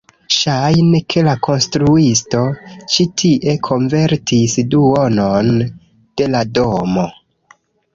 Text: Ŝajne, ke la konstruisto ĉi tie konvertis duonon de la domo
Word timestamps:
Ŝajne, 0.35 1.01
ke 1.13 1.23
la 1.27 1.35
konstruisto 1.47 2.41
ĉi 2.95 3.07
tie 3.25 3.55
konvertis 3.71 4.59
duonon 4.75 5.57
de 5.63 6.35
la 6.37 6.47
domo 6.61 7.11